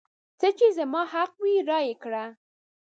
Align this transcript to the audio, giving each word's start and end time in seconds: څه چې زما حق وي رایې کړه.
څه 0.39 0.47
چې 0.57 0.67
زما 0.77 1.01
حق 1.13 1.31
وي 1.43 1.55
رایې 1.69 1.95
کړه. 2.03 2.23